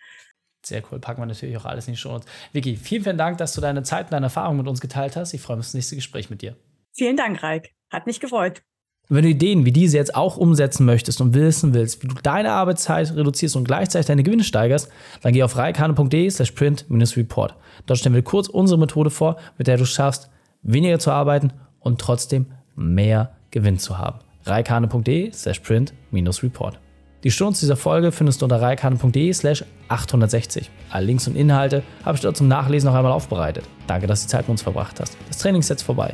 Sehr 0.65 0.83
cool. 0.91 1.00
Packen 1.00 1.21
wir 1.21 1.25
natürlich 1.25 1.55
auch 1.57 1.65
alles 1.65 1.88
in 1.88 1.93
die 1.93 2.00
Show. 2.00 2.19
Vicky, 2.51 2.75
vielen, 2.75 3.03
vielen 3.03 3.17
Dank, 3.17 3.38
dass 3.38 3.53
du 3.53 3.62
deine 3.62 3.83
Zeit 3.83 4.07
und 4.07 4.13
deine 4.13 4.25
Erfahrungen 4.25 4.57
mit 4.57 4.67
uns 4.67 4.81
geteilt 4.81 5.15
hast. 5.15 5.33
Ich 5.33 5.41
freue 5.41 5.57
mich 5.57 5.63
auf 5.63 5.67
das 5.67 5.75
nächste 5.75 5.95
Gespräch 5.95 6.29
mit 6.29 6.41
dir. 6.41 6.55
Vielen 6.99 7.15
Dank, 7.15 7.41
Raik. 7.41 7.71
Hat 7.89 8.07
mich 8.07 8.19
gefreut. 8.19 8.61
Wenn 9.07 9.23
du 9.23 9.29
Ideen 9.29 9.63
wie 9.63 9.71
diese 9.71 9.95
jetzt 9.95 10.15
auch 10.15 10.35
umsetzen 10.35 10.85
möchtest 10.85 11.21
und 11.21 11.33
wissen 11.33 11.73
willst, 11.73 12.03
wie 12.03 12.09
du 12.09 12.15
deine 12.21 12.51
Arbeitszeit 12.51 13.15
reduzierst 13.15 13.55
und 13.55 13.63
gleichzeitig 13.63 14.07
deine 14.07 14.21
Gewinne 14.21 14.43
steigerst, 14.43 14.89
dann 15.21 15.31
geh 15.31 15.43
auf 15.43 15.55
reikane.de 15.55 16.29
slash 16.29 16.51
print-report. 16.51 17.55
Dort 17.85 17.99
stellen 17.99 18.15
wir 18.15 18.21
kurz 18.21 18.49
unsere 18.49 18.77
Methode 18.77 19.11
vor, 19.11 19.37
mit 19.57 19.67
der 19.67 19.77
du 19.77 19.85
schaffst, 19.85 20.29
weniger 20.61 20.99
zu 20.99 21.11
arbeiten 21.11 21.53
und 21.79 22.01
trotzdem 22.01 22.47
mehr 22.75 23.31
Gewinn 23.51 23.79
zu 23.79 23.97
haben. 23.97 24.19
reikane.de 24.43 25.31
slash 25.31 25.59
print-report. 25.59 26.81
Die 27.23 27.31
Stunde 27.31 27.57
dieser 27.57 27.77
Folge 27.77 28.11
findest 28.11 28.41
du 28.41 28.45
unter 28.45 28.61
reikane.de 28.61 29.31
slash 29.31 29.63
860. 29.87 30.69
Alle 30.89 31.05
Links 31.05 31.29
und 31.29 31.37
Inhalte 31.37 31.81
habe 32.03 32.17
ich 32.17 32.21
dort 32.21 32.35
zum 32.35 32.49
Nachlesen 32.49 32.89
noch 32.89 32.95
einmal 32.97 33.13
aufbereitet. 33.13 33.63
Danke, 33.87 34.05
dass 34.05 34.19
du 34.19 34.25
die 34.25 34.31
Zeit 34.31 34.41
mit 34.41 34.49
uns 34.49 34.61
verbracht 34.63 34.99
hast. 34.99 35.15
Das 35.29 35.37
Training 35.37 35.61
ist 35.61 35.69
jetzt 35.69 35.83
vorbei. 35.83 36.13